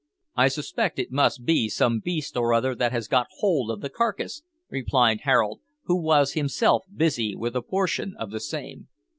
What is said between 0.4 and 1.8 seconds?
suspect it must be